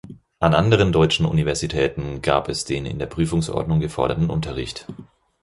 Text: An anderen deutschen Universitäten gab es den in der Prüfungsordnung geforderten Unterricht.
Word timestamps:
An 0.39 0.55
anderen 0.55 0.91
deutschen 0.91 1.27
Universitäten 1.27 2.23
gab 2.23 2.49
es 2.49 2.65
den 2.65 2.87
in 2.87 2.97
der 2.97 3.05
Prüfungsordnung 3.05 3.79
geforderten 3.79 4.31
Unterricht. 4.31 4.87